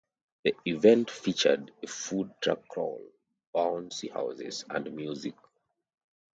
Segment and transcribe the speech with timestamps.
[0.43, 3.03] The event featured a food truck crawl,
[3.53, 5.35] bouncy houses, and music.